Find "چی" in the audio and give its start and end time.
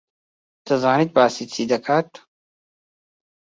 1.53-1.63